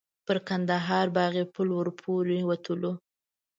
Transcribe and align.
پر 0.25 0.37
کندهار 0.47 1.07
باغ 1.15 1.35
پل 1.53 1.67
ور 1.77 1.87
پورې 2.01 2.39
وتلو. 2.49 2.91